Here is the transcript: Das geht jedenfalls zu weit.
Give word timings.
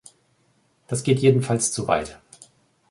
Das 0.87 1.03
geht 1.03 1.19
jedenfalls 1.19 1.71
zu 1.71 1.87
weit. 1.87 2.19